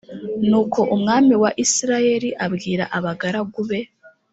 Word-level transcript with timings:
nuko 0.49 0.79
umwami 0.95 1.33
wa 1.43 1.51
isirayeli 1.63 2.29
abwira 2.45 2.83
abagaragu 2.97 3.59
be 3.69 3.79